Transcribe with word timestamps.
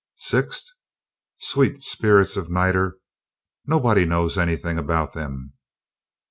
"Sixth? 0.17 0.65
Sweet 1.39 1.83
spirits 1.83 2.35
of 2.35 2.49
niter! 2.49 2.97
Nobody 3.67 4.03
knows 4.03 4.35
anything 4.35 4.79
about 4.79 5.13
them. 5.13 5.53